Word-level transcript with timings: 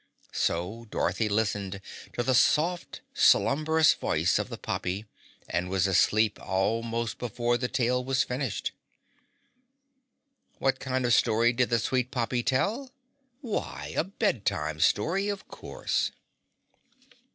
So 0.33 0.87
Dorothy 0.89 1.29
listened 1.29 1.79
to 2.13 2.23
the 2.23 2.33
soft, 2.33 3.01
slumbrous 3.13 3.93
voice 3.93 4.39
of 4.39 4.49
the 4.49 4.57
poppy 4.57 5.05
and 5.47 5.69
was 5.69 5.85
asleep 5.85 6.39
almost 6.41 7.19
before 7.19 7.55
the 7.55 7.67
tale 7.67 8.03
was 8.03 8.23
finished. 8.23 8.71
What 10.57 10.79
kind 10.79 11.05
of 11.05 11.09
a 11.09 11.11
story 11.11 11.53
did 11.53 11.69
the 11.69 11.77
sweet 11.77 12.09
poppy 12.09 12.41
tell? 12.41 12.89
Why, 13.41 13.93
a 13.95 14.03
bedtime 14.03 14.79
story, 14.79 15.29
of 15.29 15.47
course. 15.47 16.11